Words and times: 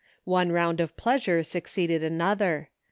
One 0.25 0.51
round 0.51 0.79
of 0.79 0.97
pleasure 0.97 1.41
sulcceeded 1.43 2.01
another. 2.01 2.69